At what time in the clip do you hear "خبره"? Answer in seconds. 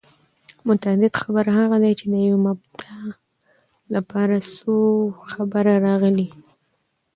5.31-5.73